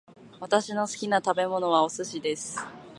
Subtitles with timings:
[0.39, 2.57] 私の好きな食べ物はお寿司です